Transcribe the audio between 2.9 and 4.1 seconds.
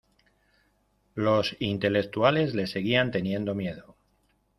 teniendo miedo.